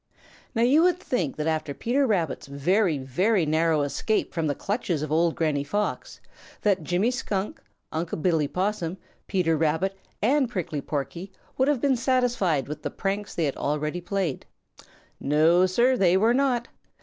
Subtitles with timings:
[0.55, 5.03] Now you would think that after Peter Rabbit's very, very, narrow escape from the clutches
[5.03, 6.19] of Old Granny Fox
[6.63, 12.67] that Jimmy Skunk, Unc' Billy Possum, Peter Rabbit, and Prickly Porky would have been satisfied
[12.67, 14.45] with the pranks they already had played.
[15.19, 16.67] No, Sir, they were not!